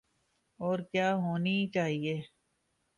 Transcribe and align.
اور 0.59 0.79
کیا 0.91 1.07
ہونی 1.15 1.57
چاہیے۔ 1.73 2.15